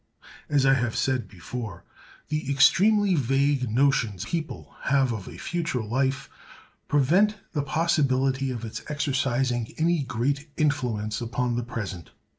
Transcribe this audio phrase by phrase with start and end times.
[0.49, 1.83] As I have said before,
[2.29, 6.27] the extremely vague notions people have of a future life
[6.87, 12.09] prevent the possibility of its exercising any great influence upon the present.